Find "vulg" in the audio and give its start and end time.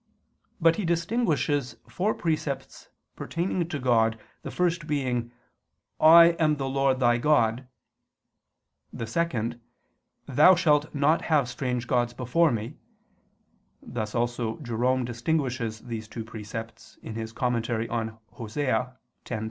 19.35-19.39